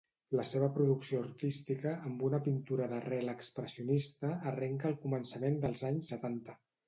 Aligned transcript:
La 0.37 0.43
seva 0.51 0.69
producció 0.77 1.19
artística, 1.25 1.91
amb 2.11 2.23
una 2.29 2.39
pintura 2.47 2.87
d'arrel 2.93 3.31
expressionista, 3.35 4.33
arrenca 4.53 4.89
al 4.91 4.97
començament 5.05 5.63
dels 5.67 5.85
anys 5.91 6.11
setanta. 6.15 6.59